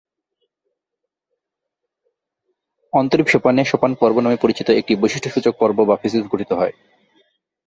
[2.93, 6.73] অন্তরীপ সোপানে, সোপান পর্ব নামে পরিচিত একটি বৈশিষ্ট্যসূচক পর্ব বা ফেসিস গঠিত হয়।